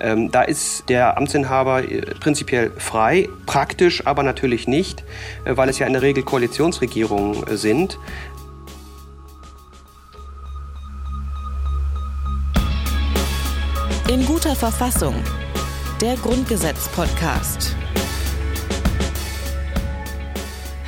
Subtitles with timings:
[0.00, 5.04] Ähm, da ist der Amtsinhaber äh, prinzipiell frei, praktisch aber natürlich nicht,
[5.44, 7.98] äh, weil es ja in der Regel Koalitionsregierungen äh, sind.
[14.08, 15.14] In guter Verfassung.
[16.00, 17.76] Der Grundgesetz-Podcast.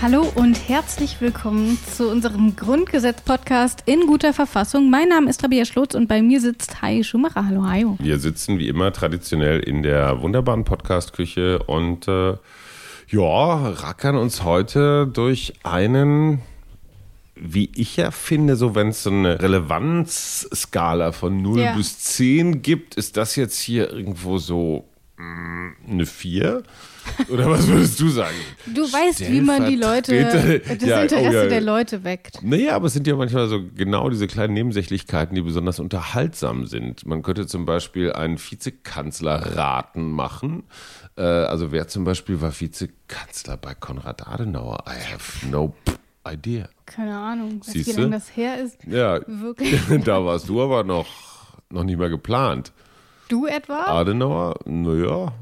[0.03, 4.91] Hallo und herzlich willkommen zu unserem Grundgesetz-Podcast in guter Verfassung.
[4.91, 7.47] Mein Name ist Rabia Schlotz und bei mir sitzt Hai Schumacher.
[7.47, 7.97] Hallo, Hajo.
[8.01, 12.35] Wir sitzen wie immer traditionell in der wunderbaren Podcast-Küche und äh,
[13.11, 16.41] ja, rackern uns heute durch einen
[17.37, 21.77] wie ich ja finde, so wenn es so eine Relevanzskala von 0 ja.
[21.77, 24.85] bis 10 gibt, ist das jetzt hier irgendwo so
[25.17, 26.65] mh, mm, eine 4.
[27.29, 28.37] Oder was würdest du sagen?
[28.67, 31.47] Du weißt, wie man die Leute, das ja, Interesse oh ja.
[31.47, 32.43] der Leute weckt.
[32.43, 37.07] Naja, aber es sind ja manchmal so genau diese kleinen Nebensächlichkeiten, die besonders unterhaltsam sind.
[37.07, 40.65] Man könnte zum Beispiel einen Vizekanzlerraten machen.
[41.17, 44.85] Äh, also wer zum Beispiel war Vizekanzler bei Konrad Adenauer?
[44.87, 45.75] I have no
[46.27, 46.69] idea.
[46.87, 48.79] Keine Ahnung, wie lange das her ist.
[48.87, 49.81] Ja, wirklich.
[50.05, 51.07] da warst du aber noch,
[51.71, 52.73] noch nicht mehr geplant.
[53.29, 53.87] Du etwa?
[53.87, 55.33] Adenauer, naja,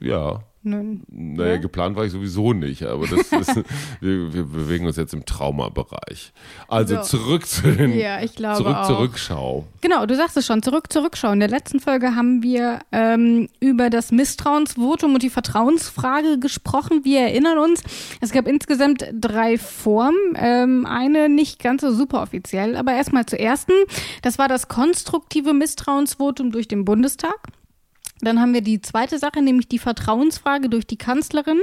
[0.00, 0.40] ja.
[0.66, 1.56] Nun, naja, ja?
[1.58, 3.56] geplant war ich sowieso nicht, aber das ist,
[4.00, 6.32] wir, wir, bewegen uns jetzt im Traumabereich.
[6.68, 7.02] Also so.
[7.02, 8.86] zurück zu den ja, ich glaube zurück auch.
[8.86, 9.66] zur Rückschau.
[9.82, 11.32] Genau, du sagst es schon, zurück zur Rückschau.
[11.32, 17.04] In der letzten Folge haben wir ähm, über das Misstrauensvotum und die Vertrauensfrage gesprochen.
[17.04, 17.82] Wir erinnern uns,
[18.22, 20.16] es gab insgesamt drei Formen.
[20.36, 23.72] Ähm, eine nicht ganz so super offiziell, aber erstmal zur ersten.
[24.22, 27.36] Das war das konstruktive Misstrauensvotum durch den Bundestag.
[28.24, 31.60] Dann haben wir die zweite Sache, nämlich die Vertrauensfrage durch die Kanzlerin.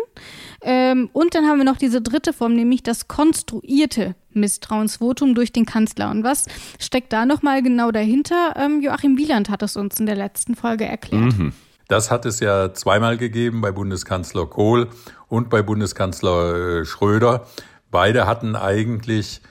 [0.61, 5.65] Ähm, und dann haben wir noch diese dritte Form, nämlich das konstruierte Misstrauensvotum durch den
[5.65, 6.09] Kanzler.
[6.11, 6.45] Und was
[6.79, 8.53] steckt da nochmal genau dahinter?
[8.55, 11.37] Ähm, Joachim Wieland hat es uns in der letzten Folge erklärt.
[11.37, 11.53] Mhm.
[11.87, 14.87] Das hat es ja zweimal gegeben bei Bundeskanzler Kohl
[15.27, 17.47] und bei Bundeskanzler äh, Schröder.
[17.91, 19.41] Beide hatten eigentlich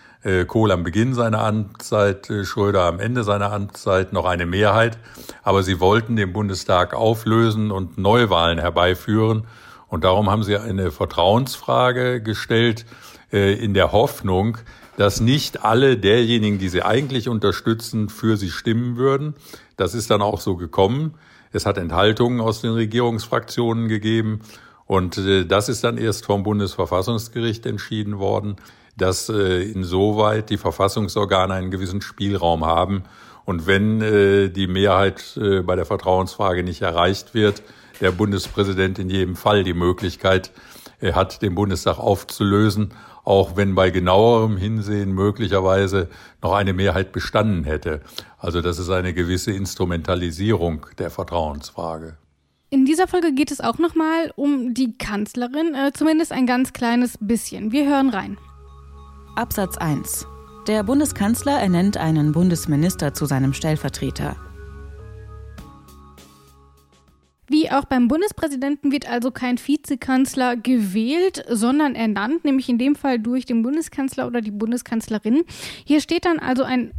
[0.44, 4.98] Kohl am Beginn seiner Amtszeit, äh, Schröder am Ende seiner Amtszeit noch eine Mehrheit.
[5.42, 9.47] Aber sie wollten den Bundestag auflösen und Neuwahlen herbeiführen.
[9.88, 12.84] Und darum haben sie eine Vertrauensfrage gestellt,
[13.32, 14.59] äh, in der Hoffnung,
[14.98, 19.34] dass nicht alle derjenigen, die sie eigentlich unterstützen, für sie stimmen würden.
[19.78, 21.14] Das ist dann auch so gekommen.
[21.53, 24.41] Es hat Enthaltungen aus den Regierungsfraktionen gegeben.
[24.84, 28.56] Und das ist dann erst vom Bundesverfassungsgericht entschieden worden
[29.00, 33.04] dass äh, insoweit die Verfassungsorgane einen gewissen Spielraum haben.
[33.44, 37.62] Und wenn äh, die Mehrheit äh, bei der Vertrauensfrage nicht erreicht wird,
[38.00, 40.52] der Bundespräsident in jedem Fall die Möglichkeit
[41.00, 42.92] äh, hat, den Bundestag aufzulösen,
[43.24, 46.08] auch wenn bei genauerem Hinsehen möglicherweise
[46.42, 48.00] noch eine Mehrheit bestanden hätte.
[48.38, 52.16] Also das ist eine gewisse Instrumentalisierung der Vertrauensfrage.
[52.70, 57.18] In dieser Folge geht es auch nochmal um die Kanzlerin, äh, zumindest ein ganz kleines
[57.20, 57.72] bisschen.
[57.72, 58.38] Wir hören rein.
[59.36, 60.26] Absatz 1.
[60.66, 64.36] Der Bundeskanzler ernennt einen Bundesminister zu seinem Stellvertreter.
[67.48, 73.18] Wie auch beim Bundespräsidenten wird also kein Vizekanzler gewählt, sondern ernannt, nämlich in dem Fall
[73.18, 75.42] durch den Bundeskanzler oder die Bundeskanzlerin.
[75.84, 76.92] Hier steht dann also ein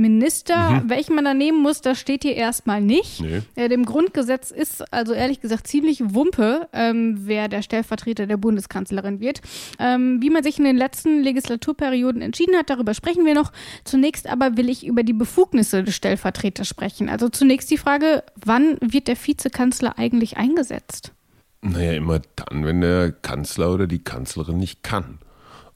[0.00, 0.70] Bundesminister.
[0.70, 0.90] Mhm.
[0.90, 3.20] Welchen man da nehmen muss, das steht hier erstmal nicht.
[3.20, 3.42] Nee.
[3.54, 9.20] Äh, dem Grundgesetz ist also ehrlich gesagt ziemlich Wumpe, ähm, wer der Stellvertreter der Bundeskanzlerin
[9.20, 9.40] wird.
[9.78, 13.52] Ähm, wie man sich in den letzten Legislaturperioden entschieden hat, darüber sprechen wir noch.
[13.84, 17.08] Zunächst aber will ich über die Befugnisse des Stellvertreters sprechen.
[17.08, 21.12] Also zunächst die Frage, wann wird der Vizekanzler Kanzler eigentlich eingesetzt?
[21.62, 25.18] Naja, immer dann, wenn der Kanzler oder die Kanzlerin nicht kann.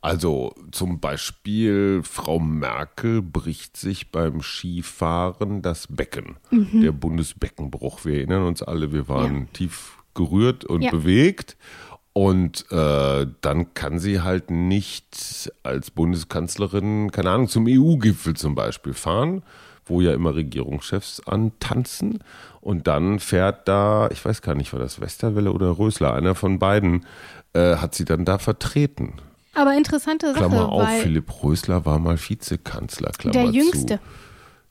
[0.04, 6.36] Also zum Beispiel Frau Merkel bricht sich beim Skifahren das Becken.
[6.50, 6.82] Mhm.
[6.82, 8.04] Der Bundesbeckenbruch.
[8.04, 9.46] Wir erinnern uns alle, wir waren ja.
[9.54, 10.90] tief gerührt und ja.
[10.90, 11.56] bewegt.
[12.12, 18.92] Und äh, dann kann sie halt nicht als Bundeskanzlerin, keine Ahnung, zum EU-Gipfel zum Beispiel
[18.92, 19.42] fahren,
[19.86, 22.18] wo ja immer Regierungschefs antanzen.
[22.60, 26.58] Und dann fährt da, ich weiß gar nicht, war das Westerwelle oder Rösler, einer von
[26.58, 27.06] beiden,
[27.54, 29.14] äh, hat sie dann da vertreten.
[29.54, 30.38] Aber interessante Sache.
[30.38, 33.96] Klammer auf, Philipp Rösler war mal Vizekanzler, Klammer Der Jüngste.
[33.96, 34.00] Zu.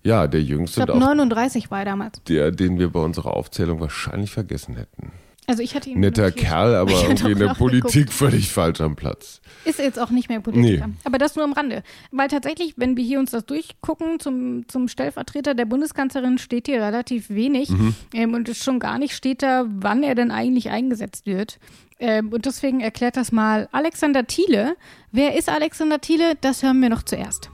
[0.03, 0.81] Ja, der Jüngste.
[0.81, 2.21] Ich glaube, 39 war er damals.
[2.23, 5.11] Der, den wir bei unserer Aufzählung wahrscheinlich vergessen hätten.
[5.47, 6.45] Also ich hatte ihn Netter notiert.
[6.45, 8.13] Kerl, aber irgendwie in der Politik geguckt.
[8.13, 9.41] völlig falsch am Platz.
[9.65, 10.87] Ist jetzt auch nicht mehr Politiker.
[10.87, 10.93] Nee.
[11.03, 11.83] Aber das nur am Rande.
[12.11, 16.81] Weil tatsächlich, wenn wir hier uns das durchgucken, zum, zum Stellvertreter der Bundeskanzlerin steht hier
[16.81, 17.69] relativ wenig.
[17.69, 17.95] Mhm.
[18.13, 21.59] Ähm, und schon gar nicht steht da, wann er denn eigentlich eingesetzt wird.
[21.99, 24.75] Ähm, und deswegen erklärt das mal Alexander Thiele.
[25.11, 26.35] Wer ist Alexander Thiele?
[26.41, 27.49] Das hören wir noch zuerst.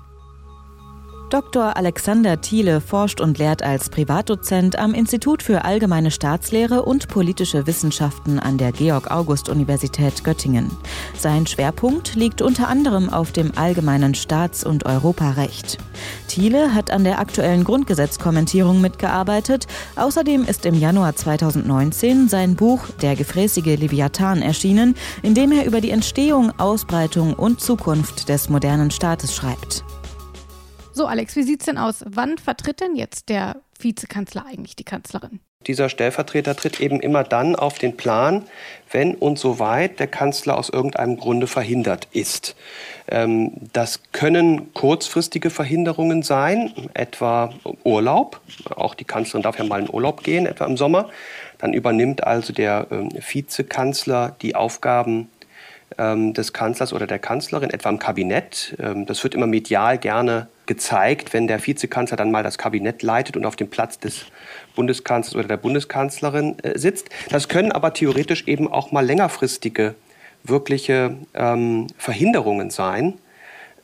[1.30, 1.78] Dr.
[1.78, 8.40] Alexander Thiele forscht und lehrt als Privatdozent am Institut für Allgemeine Staatslehre und politische Wissenschaften
[8.40, 10.72] an der Georg-August-Universität Göttingen.
[11.16, 15.78] Sein Schwerpunkt liegt unter anderem auf dem allgemeinen Staats- und Europarecht.
[16.28, 19.68] Thiele hat an der aktuellen Grundgesetzkommentierung mitgearbeitet.
[19.98, 25.80] Außerdem ist im Januar 2019 sein Buch Der gefräßige Leviathan erschienen, in dem er über
[25.80, 29.84] die Entstehung, Ausbreitung und Zukunft des modernen Staates schreibt.
[31.00, 32.04] So, Alex, wie sieht's denn aus?
[32.06, 35.40] Wann vertritt denn jetzt der Vizekanzler eigentlich die Kanzlerin?
[35.66, 38.44] Dieser Stellvertreter tritt eben immer dann auf den Plan,
[38.92, 42.58] wenn und soweit der Kanzler aus irgendeinem Grunde verhindert ist.
[43.08, 47.54] Ähm, das können kurzfristige Verhinderungen sein, etwa
[47.86, 48.42] Urlaub.
[48.70, 51.10] Auch die Kanzlerin darf ja mal in Urlaub gehen, etwa im Sommer.
[51.60, 55.30] Dann übernimmt also der ähm, Vizekanzler die Aufgaben
[55.98, 58.76] des Kanzlers oder der Kanzlerin, etwa im Kabinett.
[58.78, 63.46] das wird immer medial gerne gezeigt, wenn der Vizekanzler dann mal das Kabinett leitet und
[63.46, 64.28] auf dem Platz des
[64.76, 67.10] Bundeskanzlers oder der Bundeskanzlerin äh, sitzt.
[67.32, 69.96] Das können aber theoretisch eben auch mal längerfristige,
[70.44, 73.16] wirkliche ähm, Verhinderungen sein,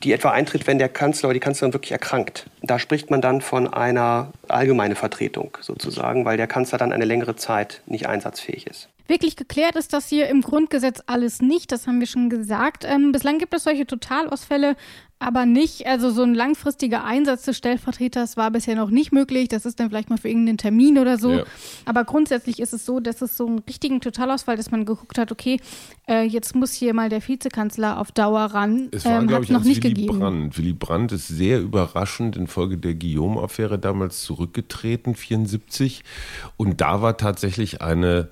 [0.03, 2.45] die etwa eintritt, wenn der Kanzler oder die Kanzlerin wirklich erkrankt.
[2.61, 7.35] Da spricht man dann von einer allgemeinen Vertretung sozusagen, weil der Kanzler dann eine längere
[7.35, 8.89] Zeit nicht einsatzfähig ist.
[9.07, 12.85] Wirklich geklärt ist das hier im Grundgesetz alles nicht, das haben wir schon gesagt.
[12.85, 14.75] Ähm, bislang gibt es solche Totalausfälle
[15.17, 19.47] aber nicht, also so ein langfristiger Einsatz des Stellvertreters war bisher noch nicht möglich.
[19.47, 21.31] Das ist dann vielleicht mal für irgendeinen Termin oder so.
[21.31, 21.43] Ja.
[21.85, 25.31] Aber grundsätzlich ist es so, dass es so einen richtigen Totalausfall, dass man geguckt hat,
[25.31, 25.59] okay,
[26.07, 28.89] äh, jetzt muss hier mal der Vizekanzler auf Dauer ran.
[28.91, 30.19] Es war, ähm, glaube ich, noch nicht Willy gegeben.
[30.19, 30.57] Brandt.
[30.57, 36.03] Willy Brandt ist sehr überraschend infolge der Guillaume-Affäre damals zurückgetreten, 74.
[36.57, 38.27] Und da war tatsächlich eine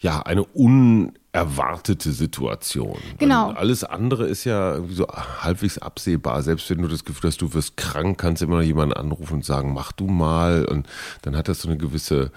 [0.00, 2.98] ja, eine unerwartete Situation.
[3.18, 3.48] Genau.
[3.48, 6.42] Also alles andere ist ja irgendwie so halbwegs absehbar.
[6.42, 9.34] Selbst wenn du das Gefühl hast, du wirst krank, kannst du immer noch jemanden anrufen
[9.34, 10.64] und sagen, mach du mal.
[10.66, 10.86] Und
[11.22, 12.30] dann hat das so eine gewisse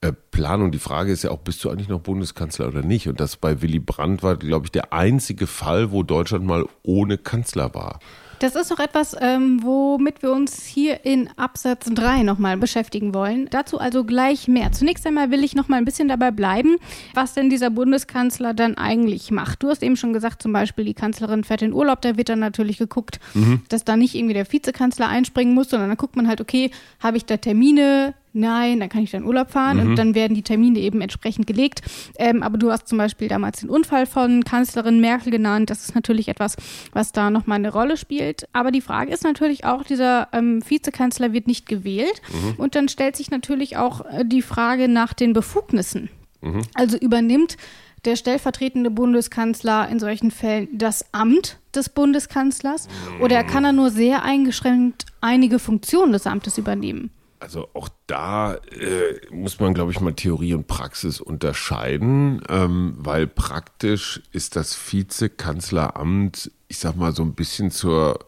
[0.00, 0.72] äh, Planung.
[0.72, 3.08] Die Frage ist ja auch, bist du eigentlich noch Bundeskanzler oder nicht?
[3.08, 7.18] Und das bei Willy Brandt war, glaube ich, der einzige Fall, wo Deutschland mal ohne
[7.18, 8.00] Kanzler war.
[8.38, 13.48] Das ist auch etwas, ähm, womit wir uns hier in Absatz 3 nochmal beschäftigen wollen.
[13.50, 14.72] Dazu also gleich mehr.
[14.72, 16.76] Zunächst einmal will ich nochmal ein bisschen dabei bleiben,
[17.14, 19.62] was denn dieser Bundeskanzler dann eigentlich macht.
[19.62, 22.40] Du hast eben schon gesagt, zum Beispiel die Kanzlerin fährt in Urlaub, da wird dann
[22.40, 23.62] natürlich geguckt, mhm.
[23.68, 27.16] dass da nicht irgendwie der Vizekanzler einspringen muss, sondern dann guckt man halt, okay, habe
[27.16, 29.90] ich da Termine, nein, dann kann ich dann Urlaub fahren mhm.
[29.90, 31.82] und dann werden die Termine eben entsprechend gelegt.
[32.18, 35.70] Ähm, aber du hast zum Beispiel damals den Unfall von Kanzlerin Merkel genannt.
[35.70, 36.56] Das ist natürlich etwas,
[36.92, 38.48] was da nochmal eine Rolle spielt.
[38.52, 42.22] Aber die Frage ist natürlich auch, dieser ähm, Vizekanzler wird nicht gewählt.
[42.32, 42.54] Mhm.
[42.58, 46.10] Und dann stellt sich natürlich auch äh, die Frage nach den Befugnissen.
[46.42, 46.62] Mhm.
[46.74, 47.56] Also übernimmt
[48.04, 52.88] der stellvertretende Bundeskanzler in solchen Fällen das Amt des Bundeskanzlers
[53.20, 57.10] oder kann er nur sehr eingeschränkt einige Funktionen des Amtes übernehmen?
[57.38, 63.26] Also auch da äh, muss man, glaube ich, mal Theorie und Praxis unterscheiden, ähm, weil
[63.26, 68.20] praktisch ist das Vizekanzleramt, ich sag mal, so ein bisschen zur,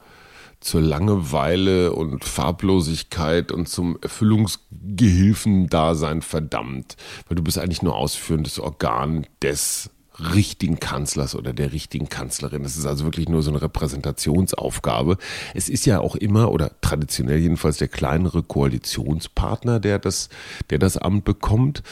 [0.60, 6.96] zur Langeweile und Farblosigkeit und zum Erfüllungsgehilfendasein verdammt,
[7.28, 12.65] weil du bist eigentlich nur ausführendes Organ des richtigen Kanzlers oder der richtigen Kanzlerin.
[12.65, 15.17] Es ist also wirklich nur so eine Repräsentationsaufgabe.
[15.55, 20.29] Es ist ja auch immer oder traditionell jedenfalls der kleinere Koalitionspartner, der das,
[20.70, 21.82] der das Amt bekommt.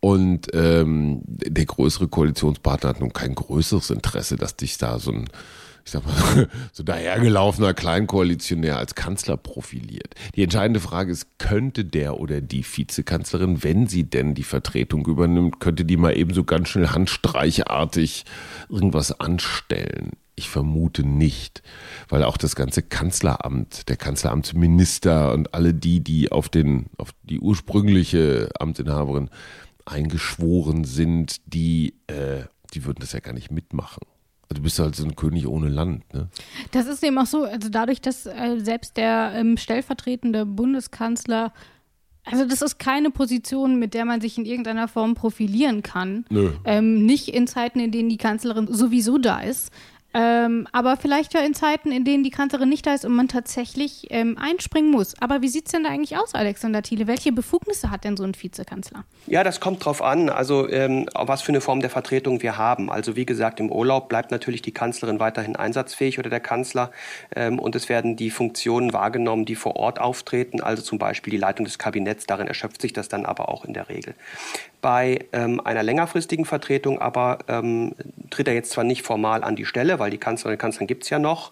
[0.00, 5.28] Und ähm, der größere Koalitionspartner hat nun kein größeres Interesse, dass dich da so ein
[5.84, 10.14] ich sag mal, so dahergelaufener Kleinkoalitionär als Kanzler profiliert.
[10.34, 15.60] Die entscheidende Frage ist, könnte der oder die Vizekanzlerin, wenn sie denn die Vertretung übernimmt,
[15.60, 18.24] könnte die mal ebenso ganz schnell handstreichartig
[18.68, 20.12] irgendwas anstellen?
[20.36, 21.62] Ich vermute nicht,
[22.08, 27.38] weil auch das ganze Kanzleramt, der Kanzleramtsminister und alle die, die auf den, auf die
[27.38, 29.30] ursprüngliche Amtsinhaberin
[29.84, 34.02] eingeschworen sind, die, äh, die würden das ja gar nicht mitmachen.
[34.48, 36.28] Du bist halt so ein König ohne Land, ne?
[36.70, 41.52] Das ist eben auch so, also dadurch, dass äh, selbst der ähm, stellvertretende Bundeskanzler,
[42.24, 46.24] also das ist keine Position, mit der man sich in irgendeiner Form profilieren kann.
[46.30, 46.52] Nö.
[46.64, 49.72] Ähm, nicht in Zeiten, in denen die Kanzlerin sowieso da ist.
[50.16, 53.26] Ähm, aber vielleicht ja in Zeiten, in denen die Kanzlerin nicht da ist und man
[53.26, 55.20] tatsächlich ähm, einspringen muss.
[55.20, 57.08] Aber wie sieht es denn da eigentlich aus, Alexander Thiele?
[57.08, 59.04] Welche Befugnisse hat denn so ein Vizekanzler?
[59.26, 62.92] Ja, das kommt drauf an, also ähm, was für eine Form der Vertretung wir haben.
[62.92, 66.92] Also wie gesagt, im Urlaub bleibt natürlich die Kanzlerin weiterhin einsatzfähig oder der Kanzler
[67.34, 71.38] ähm, und es werden die Funktionen wahrgenommen, die vor Ort auftreten, also zum Beispiel die
[71.38, 72.26] Leitung des Kabinetts.
[72.26, 74.14] Darin erschöpft sich das dann aber auch in der Regel.
[74.80, 77.94] Bei ähm, einer längerfristigen Vertretung aber ähm,
[78.30, 81.04] tritt er jetzt zwar nicht formal an die Stelle, weil die Kanzlerin und Kanzlerin gibt
[81.04, 81.50] es ja noch,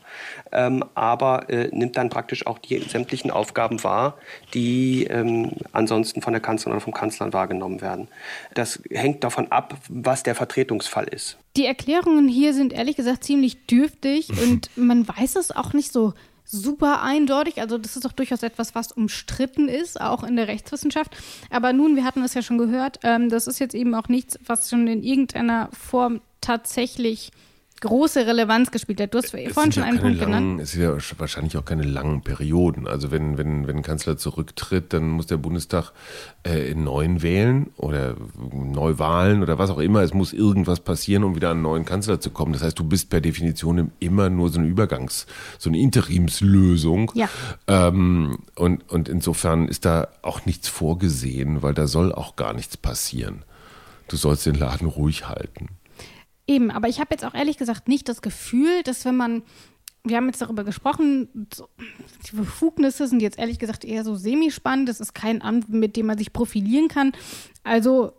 [0.52, 4.18] ähm, aber äh, nimmt dann praktisch auch die sämtlichen Aufgaben wahr,
[4.52, 8.08] die ähm, ansonsten von der Kanzlerin oder vom Kanzler wahrgenommen werden.
[8.52, 11.38] Das hängt davon ab, was der Vertretungsfall ist.
[11.56, 16.12] Die Erklärungen hier sind ehrlich gesagt ziemlich dürftig und man weiß es auch nicht so
[16.44, 17.58] super eindeutig.
[17.58, 21.16] Also das ist doch durchaus etwas, was umstritten ist, auch in der Rechtswissenschaft.
[21.48, 24.38] Aber nun, wir hatten es ja schon gehört, ähm, das ist jetzt eben auch nichts,
[24.44, 27.32] was schon in irgendeiner Form tatsächlich
[27.82, 29.12] große Relevanz gespielt hat.
[29.12, 30.60] Du hast es vorhin schon einen Punkt langen, genannt.
[30.62, 32.86] Es sind ja wahrscheinlich auch keine langen Perioden.
[32.86, 35.92] Also wenn, wenn, wenn ein Kanzler zurücktritt, dann muss der Bundestag
[36.44, 38.14] äh, neuen wählen oder
[38.50, 40.02] Neuwahlen oder was auch immer.
[40.02, 42.52] Es muss irgendwas passieren, um wieder an einen neuen Kanzler zu kommen.
[42.52, 45.26] Das heißt, du bist per Definition immer nur so eine Übergangs-,
[45.58, 47.12] so eine Interimslösung.
[47.14, 47.28] Ja.
[47.66, 52.76] Ähm, und, und insofern ist da auch nichts vorgesehen, weil da soll auch gar nichts
[52.76, 53.44] passieren.
[54.08, 55.68] Du sollst den Laden ruhig halten.
[56.46, 59.42] Eben, aber ich habe jetzt auch ehrlich gesagt nicht das Gefühl, dass wenn man,
[60.04, 61.28] wir haben jetzt darüber gesprochen,
[62.26, 64.88] die Befugnisse sind jetzt ehrlich gesagt eher so semispannend.
[64.88, 67.12] Das ist kein Amt, mit dem man sich profilieren kann.
[67.62, 68.12] Also,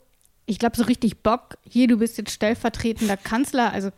[0.46, 3.90] ich glaube, so richtig Bock, hier, du bist jetzt stellvertretender Kanzler, also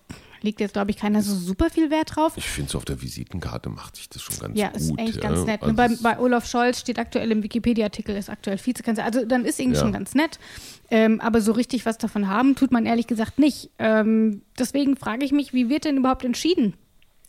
[0.46, 2.34] legt jetzt, glaube ich, keiner so super viel Wert drauf.
[2.38, 4.78] Ich finde, so auf der Visitenkarte macht sich das schon ganz ja, gut.
[4.78, 5.22] ist eigentlich ja.
[5.22, 5.62] ganz nett.
[5.62, 9.04] Also bei, bei Olaf Scholz steht aktuell im Wikipedia-Artikel, ist aktuell Vizekanzler.
[9.04, 9.82] Also dann ist irgendwie Ja.
[9.82, 10.40] schon ganz nett.
[10.90, 13.72] Ähm, aber so richtig was davon haben, tut man ehrlich gesagt nicht.
[13.80, 16.76] Ähm, deswegen frage ich mich, wie wird denn überhaupt entschieden,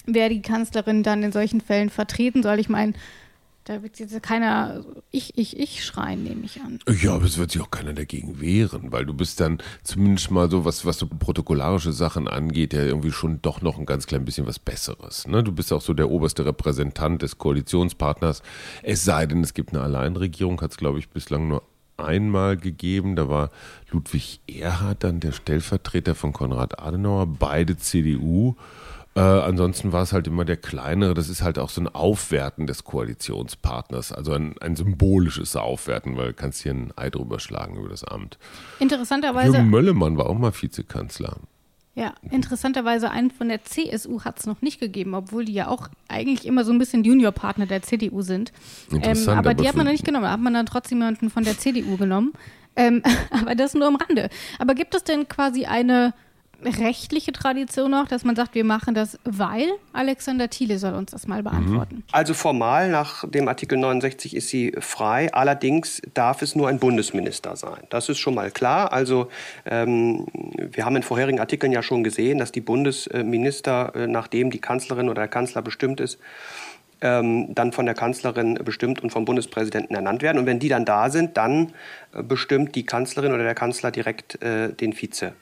[0.04, 2.58] wer die Kanzlerin dann in solchen Fällen vertreten soll?
[2.60, 2.92] Ich meine,
[3.66, 6.78] da wird jetzt keiner ich, ich, ich schreien, nehme ich an.
[7.02, 10.48] Ja, aber es wird sich auch keiner dagegen wehren, weil du bist dann zumindest mal
[10.48, 14.24] so, was, was so protokollarische Sachen angeht, ja irgendwie schon doch noch ein ganz klein
[14.24, 15.26] bisschen was Besseres.
[15.26, 15.42] Ne?
[15.42, 18.42] Du bist auch so der oberste Repräsentant des Koalitionspartners.
[18.84, 21.64] Es sei denn, es gibt eine Alleinregierung, hat es, glaube ich, bislang nur
[21.96, 23.16] einmal gegeben.
[23.16, 23.50] Da war
[23.90, 28.54] Ludwig Erhard dann der Stellvertreter von Konrad Adenauer, beide CDU.
[29.16, 31.14] Äh, ansonsten war es halt immer der kleinere.
[31.14, 34.12] Das ist halt auch so ein Aufwerten des Koalitionspartners.
[34.12, 38.04] Also ein, ein symbolisches Aufwerten, weil du kannst hier ein Ei drüber schlagen über das
[38.04, 38.38] Amt.
[38.78, 39.52] Interessanterweise.
[39.52, 41.38] Jürgen Möllemann war auch mal Vizekanzler.
[41.94, 45.88] Ja, interessanterweise einen von der CSU hat es noch nicht gegeben, obwohl die ja auch
[46.08, 48.52] eigentlich immer so ein bisschen Juniorpartner der CDU sind.
[48.90, 50.24] Ähm, Interessant, aber, die aber hat man noch nicht genommen.
[50.24, 52.34] Da hat man dann trotzdem jemanden von der CDU genommen.
[52.76, 54.28] Ähm, aber das nur am Rande.
[54.58, 56.12] Aber gibt es denn quasi eine
[56.64, 61.26] rechtliche Tradition noch, dass man sagt, wir machen das, weil Alexander Thiele soll uns das
[61.26, 62.04] mal beantworten.
[62.12, 65.32] Also formal nach dem Artikel 69 ist sie frei.
[65.32, 67.84] Allerdings darf es nur ein Bundesminister sein.
[67.90, 68.92] Das ist schon mal klar.
[68.92, 69.28] Also
[69.64, 74.60] ähm, wir haben in vorherigen Artikeln ja schon gesehen, dass die Bundesminister, äh, nachdem die
[74.60, 76.18] Kanzlerin oder der Kanzler bestimmt ist,
[77.02, 80.38] ähm, dann von der Kanzlerin bestimmt und vom Bundespräsidenten ernannt werden.
[80.38, 81.72] Und wenn die dann da sind, dann
[82.12, 85.34] äh, bestimmt die Kanzlerin oder der Kanzler direkt äh, den Vize.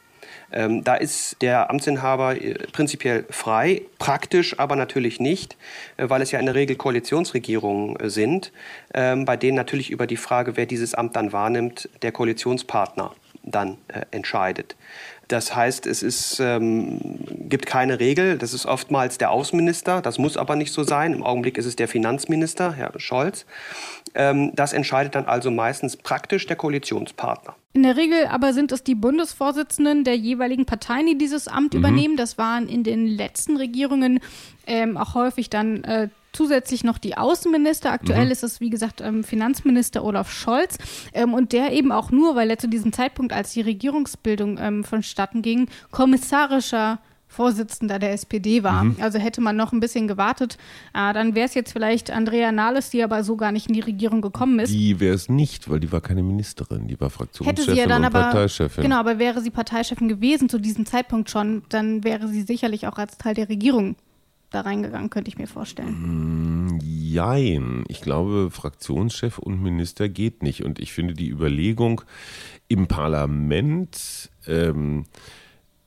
[0.52, 5.56] Ähm, da ist der Amtsinhaber äh, prinzipiell frei, praktisch aber natürlich nicht,
[5.96, 8.52] äh, weil es ja in der Regel Koalitionsregierungen äh, sind,
[8.92, 13.78] ähm, bei denen natürlich über die Frage, wer dieses Amt dann wahrnimmt, der Koalitionspartner dann
[13.88, 14.76] äh, entscheidet.
[15.28, 18.36] Das heißt, es ist, ähm, gibt keine Regel.
[18.36, 20.02] Das ist oftmals der Außenminister.
[20.02, 21.12] Das muss aber nicht so sein.
[21.12, 23.46] Im Augenblick ist es der Finanzminister, Herr Scholz.
[24.14, 27.54] Ähm, das entscheidet dann also meistens praktisch der Koalitionspartner.
[27.72, 32.16] In der Regel aber sind es die Bundesvorsitzenden der jeweiligen Parteien, die dieses Amt übernehmen.
[32.16, 34.20] Das waren in den letzten Regierungen
[34.66, 37.92] ähm, auch häufig dann äh, zusätzlich noch die Außenminister.
[37.92, 40.78] Aktuell ist es, wie gesagt, ähm, Finanzminister Olaf Scholz.
[41.12, 44.84] Ähm, und der eben auch nur, weil er zu diesem Zeitpunkt, als die Regierungsbildung ähm,
[44.84, 46.98] vonstatten ging, kommissarischer
[47.34, 48.86] Vorsitzender der SPD war.
[49.00, 50.56] Also hätte man noch ein bisschen gewartet,
[50.94, 53.80] äh, dann wäre es jetzt vielleicht Andrea Nahles, die aber so gar nicht in die
[53.80, 54.72] Regierung gekommen ist.
[54.72, 57.86] Die wäre es nicht, weil die war keine Ministerin, die war Hätte Fraktionschefin sie ja
[57.88, 58.84] dann aber, Parteichefin.
[58.84, 62.98] genau, aber wäre sie Parteichefin gewesen zu diesem Zeitpunkt schon, dann wäre sie sicherlich auch
[62.98, 63.96] als Teil der Regierung
[64.54, 66.80] da reingegangen, könnte ich mir vorstellen.
[66.82, 67.84] Jein.
[67.88, 70.64] Ich glaube, Fraktionschef und Minister geht nicht.
[70.64, 72.02] Und ich finde die Überlegung
[72.68, 75.04] im Parlament ähm,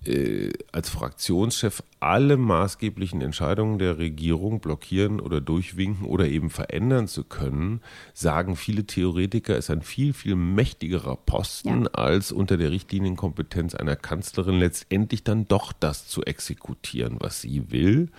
[0.07, 7.23] äh, als Fraktionschef alle maßgeblichen Entscheidungen der Regierung blockieren oder durchwinken oder eben verändern zu
[7.23, 7.81] können,
[8.13, 11.89] sagen viele Theoretiker, ist ein viel, viel mächtigerer Posten, Ja.
[11.91, 18.09] als unter der Richtlinienkompetenz einer Kanzlerin letztendlich dann doch das zu exekutieren, was sie will.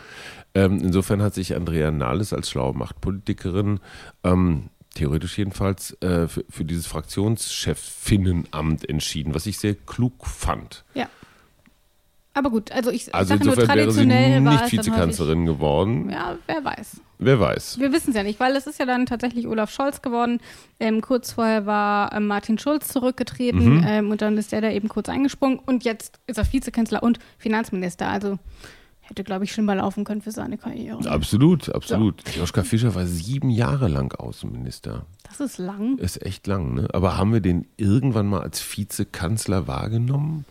[0.55, 3.81] Ähm, insofern hat sich Andrea Nahles als schlaue Machtpolitikerin
[4.25, 10.85] ähm, theoretisch jedenfalls äh, für, für dieses Fraktionscheffinnenamt entschieden, was ich sehr klug fand.
[10.95, 11.09] Ja.
[12.39, 16.05] Aber gut, also ich, Also sage nur insofern wäre sie traditionell nicht Vizekanzlerin geworden.
[16.05, 17.01] häufig- Ja, wer weiß.
[17.21, 17.81] Wer weiß.
[17.81, 20.39] Wir wissen es ja nicht, weil es ist ja dann tatsächlich Olaf Scholz geworden.
[20.79, 23.85] Ähm, kurz vorher war ähm, Martin Schulz zurückgetreten Mhm.
[23.87, 27.19] ähm, und dann ist der da eben kurz eingesprungen und jetzt ist er Vizekanzler und
[27.39, 28.07] Finanzminister.
[28.09, 28.39] Also
[29.01, 31.11] hätte, glaube ich, schlimmer laufen können für seine Karriere.
[31.11, 32.23] Absolut, absolut.
[32.29, 32.41] So.
[32.41, 35.07] Joschka Fischer war sieben Jahre lang Außenminister.
[35.29, 35.99] Das ist lang.
[35.99, 36.89] Ist echt lang, ne?
[36.93, 40.45] Aber haben wir den irgendwann mal als Vizekanzler wahrgenommen?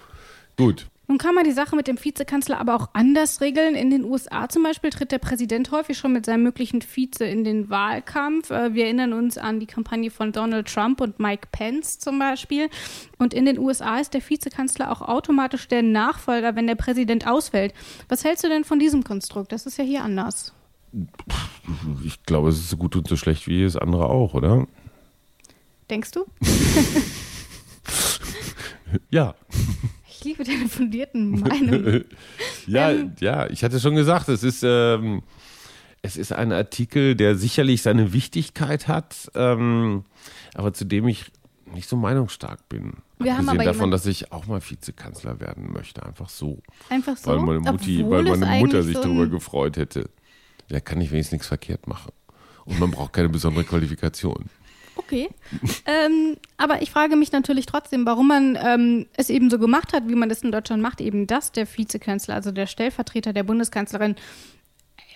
[0.57, 0.87] Gut.
[1.09, 3.75] Nun kann man die Sache mit dem Vizekanzler aber auch anders regeln.
[3.75, 7.45] In den USA zum Beispiel tritt der Präsident häufig schon mit seinem möglichen Vize in
[7.45, 8.51] den Wahlkampf.
[8.51, 12.69] Äh, wir erinnern uns an die Kampagne von Donald Trump und Mike Pence zum Beispiel.
[13.17, 17.73] Und in den USA ist der Vizekanzler auch automatisch der Nachfolger, wenn der Präsident ausfällt.
[18.09, 19.53] Was hältst du denn von diesem Konstrukt?
[19.53, 20.53] Das ist ja hier anders.
[22.03, 24.67] Ich glaube, es ist so gut und so schlecht wie jedes andere auch, oder?
[25.89, 26.25] Denkst du?
[29.09, 29.35] ja.
[30.17, 32.05] Ich liebe deine fundierten Meinungen.
[32.67, 35.21] ja, ähm, ja, ich hatte schon gesagt, es ist, ähm,
[36.01, 40.05] es ist ein Artikel, der sicherlich seine Wichtigkeit hat, ähm,
[40.55, 41.31] aber zu dem ich
[41.71, 42.93] nicht so meinungsstark bin.
[43.19, 46.63] Wir Abgesehen haben aber davon, dass ich auch mal Vizekanzler werden möchte, einfach so.
[46.89, 47.29] Einfach so.
[47.29, 50.09] Weil meine, Mutti, weil meine Mutter sich so darüber gefreut hätte.
[50.69, 52.11] Da kann ich wenigstens nichts verkehrt machen.
[52.65, 54.45] Und man braucht keine besondere Qualifikation.
[54.97, 55.29] Okay.
[55.85, 60.07] ähm, aber ich frage mich natürlich trotzdem, warum man ähm, es eben so gemacht hat,
[60.07, 64.15] wie man das in Deutschland macht, eben dass der Vizekanzler, also der Stellvertreter der Bundeskanzlerin,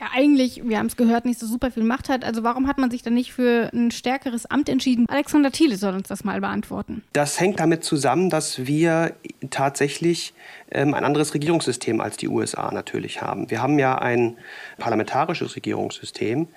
[0.02, 2.26] ja eigentlich, wir haben es gehört, nicht so super viel Macht hat.
[2.26, 5.06] Also warum hat man sich dann nicht für ein stärkeres Amt entschieden?
[5.08, 7.04] Alexander Thiele soll uns das mal beantworten.
[7.14, 9.14] Das hängt damit zusammen, dass wir
[9.52, 10.34] tatsächlich
[10.72, 13.52] ähm, ein anderes Regierungssystem als die USA natürlich haben.
[13.52, 14.38] Wir haben ja ein
[14.80, 16.48] parlamentarisches Regierungssystem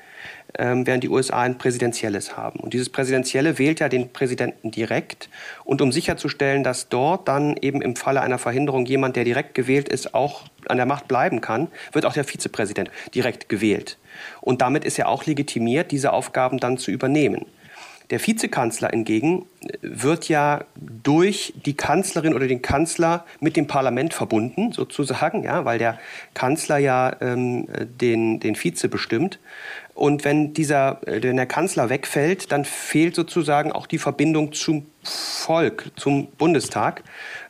[0.59, 2.61] ähm, während die USA ein präsidentielles haben.
[2.61, 5.28] Und dieses präsidentielle wählt ja den Präsidenten direkt.
[5.64, 9.88] Und um sicherzustellen, dass dort dann eben im Falle einer Verhinderung jemand, der direkt gewählt
[9.88, 13.99] ist, auch an der Macht bleiben kann, wird auch der Vizepräsident direkt gewählt.
[14.40, 17.47] Und damit ist er auch legitimiert, diese Aufgaben dann zu übernehmen.
[18.11, 24.12] Der Vizekanzler hingegen äh, wird ja durch die Kanzlerin oder den Kanzler mit dem Parlament
[24.12, 25.99] verbunden, sozusagen, ja, weil der
[26.34, 27.66] Kanzler ja ähm,
[28.00, 29.38] den, den Vize bestimmt.
[29.94, 34.87] Und wenn dieser, äh, wenn der Kanzler wegfällt, dann fehlt sozusagen auch die Verbindung zum
[35.02, 37.02] Volk, zum Bundestag.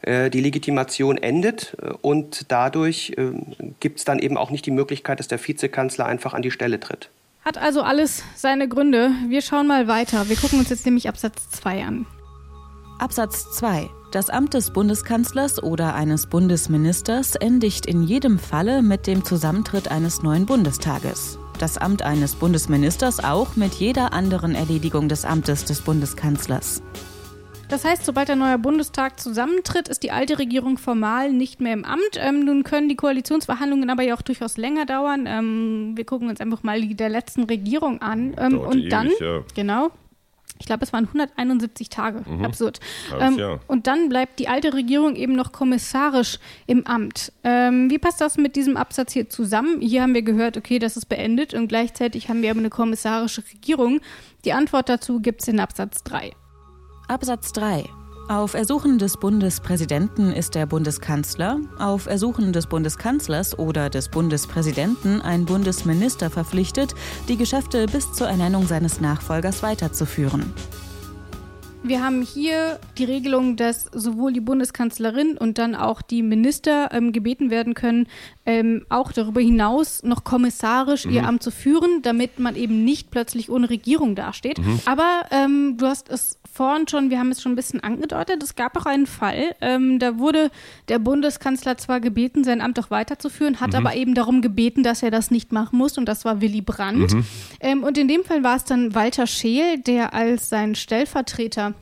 [0.02, 3.16] Äh, die Legitimation endet und dadurch
[3.80, 6.78] gibt es dann eben auch nicht die Möglichkeit, dass der Vizekanzler einfach an die Stelle
[6.78, 7.10] tritt.
[7.44, 9.10] Hat also alles seine Gründe.
[9.28, 10.28] Wir schauen mal weiter.
[10.28, 12.06] Wir gucken uns jetzt nämlich Absatz 2 an.
[12.98, 13.90] Absatz 2.
[14.12, 20.22] Das Amt des Bundeskanzlers oder eines Bundesministers endigt in jedem Falle mit dem Zusammentritt eines
[20.22, 26.82] neuen Bundestages das Amt eines Bundesministers auch mit jeder anderen Erledigung des Amtes des Bundeskanzlers.
[27.68, 31.84] Das heißt, sobald der neue Bundestag zusammentritt, ist die alte Regierung formal nicht mehr im
[31.84, 32.16] Amt.
[32.16, 35.26] Ähm, nun können die Koalitionsverhandlungen aber ja auch durchaus länger dauern.
[35.26, 38.34] Ähm, wir gucken uns einfach mal die der letzten Regierung an.
[38.38, 39.42] Ähm, und ewig, dann, ja.
[39.54, 39.90] genau,
[40.60, 42.22] ich glaube, es waren 171 Tage.
[42.28, 42.44] Mhm.
[42.44, 42.78] Absurd.
[43.18, 47.32] Ähm, und dann bleibt die alte Regierung eben noch kommissarisch im Amt.
[47.42, 49.80] Ähm, wie passt das mit diesem Absatz hier zusammen?
[49.80, 53.42] Hier haben wir gehört, okay, das ist beendet und gleichzeitig haben wir aber eine kommissarische
[53.52, 54.00] Regierung.
[54.44, 56.32] Die Antwort dazu gibt es in Absatz 3.
[57.06, 57.84] Absatz 3.
[58.30, 65.44] Auf Ersuchen des Bundespräsidenten ist der Bundeskanzler, auf Ersuchen des Bundeskanzlers oder des Bundespräsidenten ein
[65.44, 66.94] Bundesminister verpflichtet,
[67.28, 70.54] die Geschäfte bis zur Ernennung seines Nachfolgers weiterzuführen.
[71.86, 77.12] Wir haben hier die Regelung, dass sowohl die Bundeskanzlerin und dann auch die Minister ähm,
[77.12, 78.06] gebeten werden können,
[78.46, 81.12] ähm, auch darüber hinaus noch kommissarisch mhm.
[81.12, 84.58] ihr Amt zu führen, damit man eben nicht plötzlich ohne Regierung dasteht.
[84.58, 84.80] Mhm.
[84.84, 88.54] Aber ähm, du hast es vorhin schon, wir haben es schon ein bisschen angedeutet, es
[88.54, 90.50] gab auch einen Fall, ähm, da wurde
[90.88, 93.78] der Bundeskanzler zwar gebeten, sein Amt auch weiterzuführen, hat mhm.
[93.78, 97.14] aber eben darum gebeten, dass er das nicht machen muss und das war Willy Brandt.
[97.14, 97.24] Mhm.
[97.60, 101.74] Ähm, und in dem Fall war es dann Walter Scheel, der als sein Stellvertreter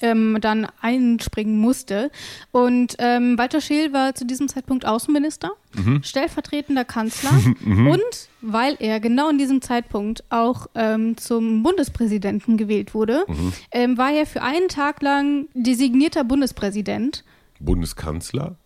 [0.00, 2.10] ähm, dann einspringen musste.
[2.52, 6.02] Und ähm, Walter Scheel war zu diesem Zeitpunkt Außenminister, mhm.
[6.02, 7.88] stellvertretender Kanzler mhm.
[7.88, 13.52] und weil er genau in diesem Zeitpunkt auch ähm, zum Bundespräsidenten gewählt wurde, mhm.
[13.72, 17.24] ähm, war er für einen Tag lang designierter Bundespräsident.
[17.58, 18.56] Bundeskanzler?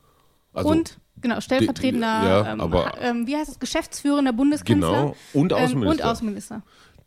[0.52, 4.90] Also und Genau, stellvertretender, ja, ähm, aber, ähm, wie heißt es, geschäftsführender Bundeskanzler.
[4.90, 5.82] Genau, und Außenminister.
[5.84, 6.62] Ähm, und Außenminister.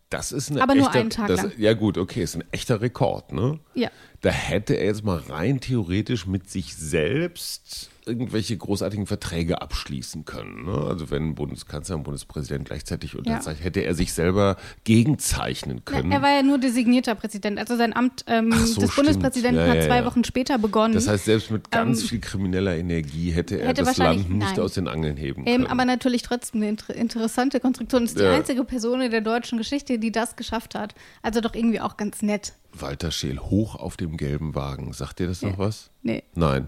[0.09, 1.51] Das ist eine aber echter, nur einen Tag das, lang.
[1.57, 3.59] Ja gut, okay, ist ein echter Rekord, ne?
[3.73, 3.89] Ja.
[4.23, 10.65] Da hätte er jetzt mal rein theoretisch mit sich selbst irgendwelche großartigen Verträge abschließen können.
[10.65, 10.85] Ne?
[10.87, 13.65] Also wenn ein Bundeskanzler und Bundespräsident gleichzeitig unterzeichnet, ja.
[13.65, 16.11] hätte er sich selber gegenzeichnen können.
[16.11, 17.59] Ja, er war ja nur designierter Präsident.
[17.59, 18.95] Also sein Amt ähm, so, des stimmt.
[18.95, 20.93] Bundespräsidenten ja, hat zwei Wochen später begonnen.
[20.93, 24.55] Das heißt, selbst mit ganz ähm, viel krimineller Energie hätte er hätte das Land nicht
[24.55, 24.59] nein.
[24.59, 25.63] aus den Angeln heben können.
[25.63, 28.03] Ähm, aber natürlich trotzdem eine inter interessante Konstruktion.
[28.03, 30.93] Das ist die einzige Person in der deutschen Geschichte, die das geschafft hat.
[31.21, 32.53] Also doch irgendwie auch ganz nett.
[32.73, 34.93] Walter Scheel hoch auf dem gelben Wagen.
[34.93, 35.91] Sagt dir das noch was?
[36.01, 36.23] Nee.
[36.33, 36.67] Nein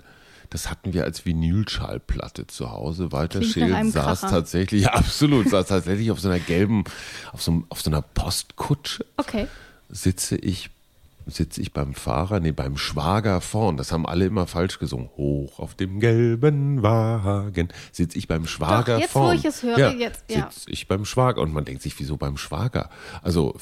[0.49, 3.12] Das hatten wir als Vinylschallplatte zu Hause.
[3.12, 4.29] Walter Klingt Scheel saß Kracher.
[4.34, 6.84] tatsächlich, ja, absolut, saß tatsächlich auf so einer gelben,
[7.31, 9.47] auf so, auf so einer Postkutsche Okay.
[9.89, 10.69] sitze ich,
[11.27, 13.77] sitze ich beim Fahrer, nee, beim Schwager vorn.
[13.77, 15.09] Das haben alle immer falsch gesungen.
[15.17, 19.38] Hoch auf dem gelben Wagen sitze ich beim Schwager Doch, jetzt, wo vorn.
[19.38, 20.49] ich es höre, ja, jetzt, ja.
[20.51, 22.89] Sitze ich beim Schwager und man denkt sich, wieso beim Schwager?
[23.21, 23.55] Also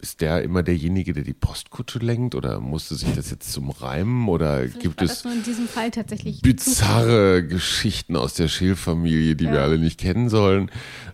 [0.00, 4.28] ist der immer derjenige, der die Postkutsche lenkt oder musste sich das jetzt zum Reimen
[4.28, 9.54] oder gibt War es in diesem Fall tatsächlich bizarre Geschichten aus der Scheel-Familie, die wir
[9.56, 9.62] Ja.
[9.62, 10.70] alle nicht kennen sollen.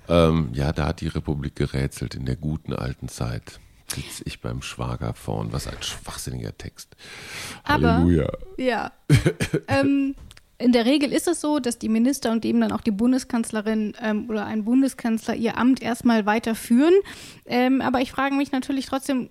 [0.08, 3.60] Ähm, ja, da hat die Republik gerätselt in der guten alten Zeit.
[3.88, 5.52] Sitze ich beim Schwager vorn.
[5.52, 6.96] Was ein schwachsinniger Text.
[7.64, 8.30] Aber- Halleluja.
[8.56, 8.92] Ja.
[9.68, 10.14] ähm,
[10.58, 13.94] in der Regel ist es so, dass die Minister und eben dann auch die Bundeskanzlerin
[14.02, 16.94] ähm, oder ein Bundeskanzler ihr Amt erstmal weiterführen.
[17.44, 19.28] Ähm, aber ich frage mich natürlich trotzdem,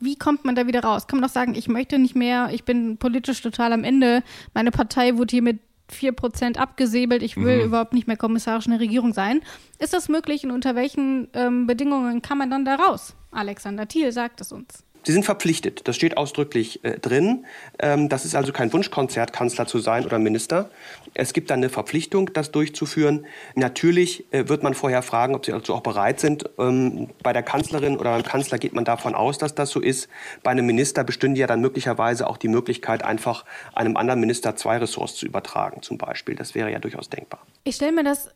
[0.00, 1.06] wie kommt man da wieder raus?
[1.06, 4.22] Kann man doch sagen, ich möchte nicht mehr, ich bin politisch total am Ende,
[4.54, 5.42] meine Partei wurde hier
[5.90, 9.42] mit 4% abgesäbelt, ich will überhaupt nicht mehr kommissarisch in der Regierung sein.
[9.78, 13.14] Ist das möglich und unter welchen ähm, Bedingungen kann man dann da raus?
[13.30, 14.84] Alexander Thiel sagt es uns.
[15.04, 17.46] Sie sind verpflichtet, das steht ausdrücklich äh, drin.
[17.78, 20.70] Ähm, das ist also kein Wunschkonzert, Kanzler zu sein oder Minister.
[21.14, 23.26] Es gibt dann eine Verpflichtung, das durchzuführen.
[23.54, 26.44] Natürlich äh, wird man vorher fragen, ob Sie dazu auch bereit sind.
[26.58, 30.08] Ähm, bei der Kanzlerin oder beim Kanzler geht man davon aus, dass das so ist.
[30.42, 34.78] Bei einem Minister bestünde ja dann möglicherweise auch die Möglichkeit, einfach einem anderen Minister zwei
[34.78, 36.34] Ressorts zu übertragen, zum Beispiel.
[36.34, 37.40] Das wäre ja durchaus denkbar.
[37.64, 38.30] Ich stelle mir das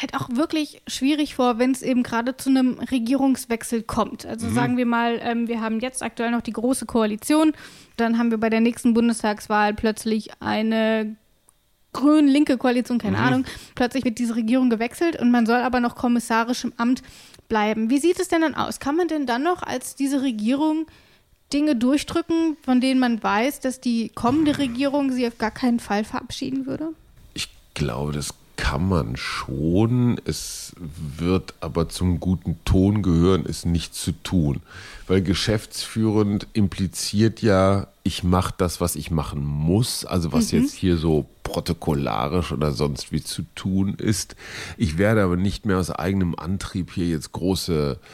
[0.00, 4.26] halt auch wirklich schwierig vor, wenn es eben gerade zu einem Regierungswechsel kommt.
[4.26, 7.52] Also sagen wir mal, ähm, wir haben jetzt aktuell noch die große Koalition,
[7.96, 11.16] dann haben wir bei der nächsten Bundestagswahl plötzlich eine
[11.92, 16.64] grün-linke Koalition, keine Ahnung, plötzlich wird diese Regierung gewechselt und man soll aber noch kommissarisch
[16.64, 17.02] im Amt
[17.48, 17.88] bleiben.
[17.88, 18.80] Wie sieht es denn dann aus?
[18.80, 20.86] Kann man denn dann noch als diese Regierung
[21.52, 26.04] Dinge durchdrücken, von denen man weiß, dass die kommende Regierung sie auf gar keinen Fall
[26.04, 26.90] verabschieden würde?
[27.32, 30.20] Ich glaube, das kann man schon.
[30.24, 34.60] Es wird aber zum guten Ton gehören, es nicht zu tun.
[35.06, 40.96] Weil geschäftsführend impliziert ja, ich mache das, was ich machen muss, also was jetzt hier
[40.96, 44.36] so protokollarisch oder sonst wie zu tun ist.
[44.76, 48.06] Ich werde aber nicht mehr aus eigenem Antrieb hier jetzt große äh,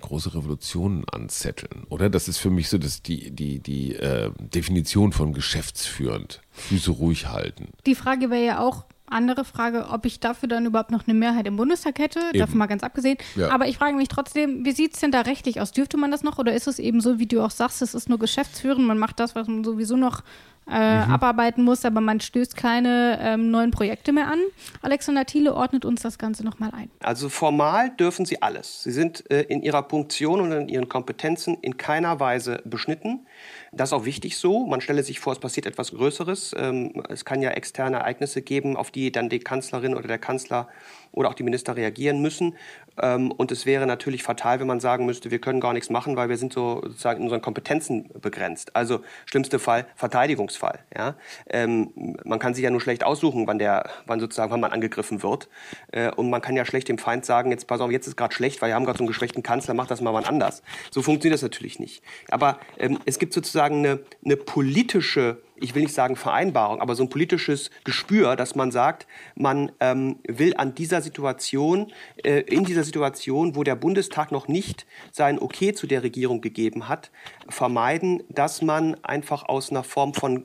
[0.00, 2.10] große Revolutionen anzetteln, oder?
[2.10, 6.40] Das ist für mich so dass die, die, die äh, Definition von geschäftsführend.
[6.50, 7.68] Füße ruhig halten.
[7.86, 11.46] Die Frage wäre ja auch, andere Frage, ob ich dafür dann überhaupt noch eine Mehrheit
[11.46, 13.18] im Bundestag hätte, davon mal ganz abgesehen.
[13.36, 13.50] Ja.
[13.50, 15.72] Aber ich frage mich trotzdem, wie sieht es denn da rechtlich aus?
[15.72, 18.08] Dürfte man das noch oder ist es eben so, wie du auch sagst, es ist
[18.08, 20.22] nur geschäftsführend, man macht das, was man sowieso noch
[20.70, 21.12] äh, Mhm.
[21.12, 24.38] abarbeiten muss, aber man stößt keine ähm, neuen Projekte mehr an.
[24.82, 26.90] Alexander Thiele ordnet uns das Ganze nochmal ein.
[27.00, 28.82] Also formal dürfen Sie alles.
[28.82, 33.26] Sie sind äh, in Ihrer Funktion und in Ihren Kompetenzen in keiner Weise beschnitten.
[33.72, 34.66] Das ist auch wichtig so.
[34.66, 36.54] Man stelle sich vor, es passiert etwas Größeres.
[36.56, 40.68] Ähm, es kann ja externe Ereignisse geben, auf die dann die Kanzlerin oder der Kanzler
[41.14, 42.56] oder auch die Minister reagieren müssen.
[43.00, 46.16] Ähm, und es wäre natürlich fatal, wenn man sagen müsste, wir können gar nichts machen,
[46.16, 48.76] weil wir sind so sozusagen in unseren Kompetenzen begrenzt.
[48.76, 50.80] Also schlimmste Fall Verteidigungsfall.
[50.96, 51.14] Ja?
[51.48, 55.22] Ähm, man kann sich ja nur schlecht aussuchen, wann der, wann sozusagen, wann man angegriffen
[55.22, 55.48] wird.
[55.92, 58.34] Äh, und man kann ja schlecht dem Feind sagen, jetzt pass auf, jetzt ist gerade
[58.34, 60.62] schlecht, weil wir haben gerade so einen geschwächten Kanzler, mach das mal wann anders.
[60.90, 62.02] So funktioniert das natürlich nicht.
[62.28, 67.04] Aber ähm, es gibt sozusagen eine, eine politische ich will nicht sagen Vereinbarung, aber so
[67.04, 72.84] ein politisches Gespür, dass man sagt, man ähm, will an dieser Situation, äh, in dieser
[72.84, 77.10] Situation, wo der Bundestag noch nicht sein Okay zu der Regierung gegeben hat,
[77.48, 80.44] vermeiden, dass man einfach aus einer Form von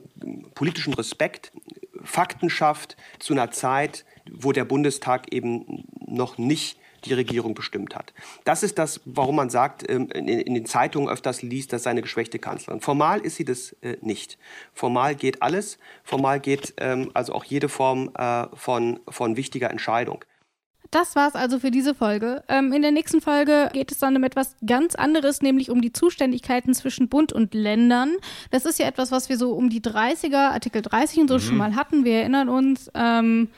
[0.54, 1.52] politischem Respekt
[2.02, 8.12] Fakten schafft zu einer Zeit, wo der Bundestag eben noch nicht die Regierung bestimmt hat.
[8.44, 12.38] Das ist das, warum man sagt, ähm, in, den Zeitungen öfters liest, dass seine geschwächte
[12.38, 12.80] Kanzlerin.
[12.80, 14.38] Formal ist sie das äh, nicht.
[14.72, 15.78] Formal geht alles.
[16.04, 20.24] Formal geht ähm, also auch jede Form äh, von, von wichtiger Entscheidung.
[20.90, 22.42] Das war's also für diese Folge.
[22.48, 25.92] Ähm, in der nächsten Folge geht es dann um etwas ganz anderes, nämlich um die
[25.92, 28.16] Zuständigkeiten zwischen Bund und Ländern.
[28.50, 31.56] Das ist ja etwas, was wir so um die 30er, Artikel 30 und so schon
[31.56, 32.04] mal hatten.
[32.04, 32.90] Wir erinnern uns.
[32.94, 33.48] Ähm,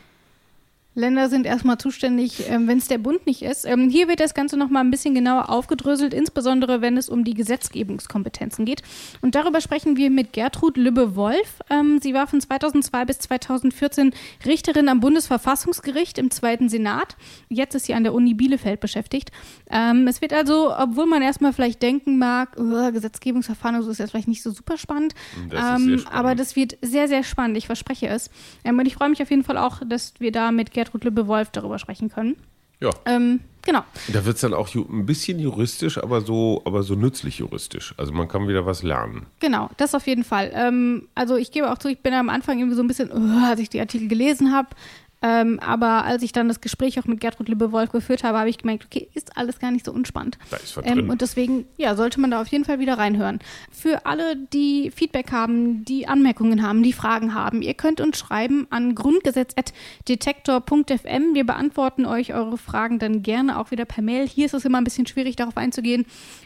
[0.94, 3.64] Länder sind erstmal zuständig, ähm, wenn es der Bund nicht ist.
[3.64, 7.32] Ähm, hier wird das Ganze nochmal ein bisschen genauer aufgedröselt, insbesondere wenn es um die
[7.34, 8.82] Gesetzgebungskompetenzen geht.
[9.22, 11.60] Und darüber sprechen wir mit Gertrud Lübbe-Wolf.
[11.70, 14.12] Ähm, sie war von 2002 bis 2014
[14.44, 17.16] Richterin am Bundesverfassungsgericht im Zweiten Senat.
[17.48, 19.30] Jetzt ist sie an der Uni Bielefeld beschäftigt.
[19.70, 23.98] Ähm, es wird also, obwohl man erstmal vielleicht denken mag, oh, Gesetzgebungsverfahren und so ist
[23.98, 25.14] jetzt vielleicht nicht so super spannend,
[25.48, 26.06] Das ähm, spannend.
[26.12, 28.28] aber das wird sehr, sehr spannend, ich verspreche es.
[28.62, 31.50] Ähm, und ich freue mich auf jeden Fall auch, dass wir da mit Gertrud Lübbe-Wolf
[31.50, 32.36] darüber sprechen können.
[32.82, 32.90] Ja.
[33.06, 33.82] Ähm, genau.
[34.12, 37.94] Da wird es dann auch ein bisschen juristisch, aber so, aber so nützlich juristisch.
[37.96, 39.26] Also man kann wieder was lernen.
[39.38, 40.50] Genau, das auf jeden Fall.
[40.52, 43.46] Ähm, also ich gebe auch zu, ich bin am Anfang irgendwie so ein bisschen, uh,
[43.46, 44.70] als ich die Artikel gelesen habe.
[45.22, 48.58] Ähm, aber als ich dann das Gespräch auch mit Gertrud Liebe-Wolf geführt habe, habe ich
[48.58, 50.36] gemerkt, okay, ist alles gar nicht so unspannend.
[50.50, 53.38] Da ist was Ähm, und deswegen, ja, sollte man da auf jeden Fall wieder reinhören.
[53.70, 58.66] Für alle, die Feedback haben, die Anmerkungen haben, die Fragen haben, ihr könnt uns schreiben
[58.70, 61.34] an grundgesetz.detektor.fm.
[61.34, 64.26] Wir beantworten euch eure Fragen dann gerne auch wieder per Mail.
[64.26, 66.04] Hier ist es immer ein bisschen schwierig, darauf einzugehen,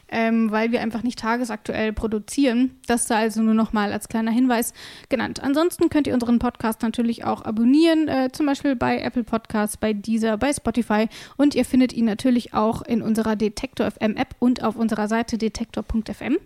[0.08, 2.76] ähm, weil wir einfach nicht tagesaktuell produzieren.
[2.86, 4.74] Das da also nur nochmal als kleiner Hinweis
[5.08, 5.42] genannt.
[5.42, 9.92] Ansonsten könnt ihr unseren Podcast natürlich auch abonnieren, äh, zum Beispiel bei Apple Podcasts, bei
[9.92, 14.64] Deezer, bei Spotify und ihr findet ihn natürlich auch in unserer Detektor FM App und
[14.64, 16.38] auf unserer Seite detektor.fm.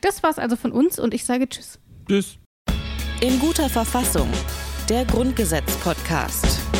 [0.00, 1.78] Das war's also von uns und ich sage Tschüss.
[2.08, 2.38] Tschüss.
[3.20, 4.28] In guter Verfassung.
[4.88, 6.77] Der Grundgesetz-Podcast.